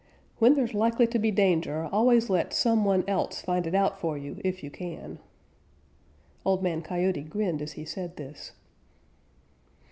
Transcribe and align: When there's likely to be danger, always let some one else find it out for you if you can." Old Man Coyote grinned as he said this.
When 0.39 0.55
there's 0.55 0.73
likely 0.73 1.05
to 1.05 1.19
be 1.19 1.29
danger, 1.29 1.87
always 1.91 2.27
let 2.27 2.53
some 2.53 2.85
one 2.85 3.03
else 3.07 3.41
find 3.43 3.67
it 3.67 3.75
out 3.75 3.99
for 3.99 4.17
you 4.17 4.41
if 4.43 4.63
you 4.63 4.71
can." 4.71 5.19
Old 6.43 6.63
Man 6.63 6.81
Coyote 6.81 7.21
grinned 7.21 7.61
as 7.61 7.73
he 7.73 7.85
said 7.85 8.15
this. 8.15 8.51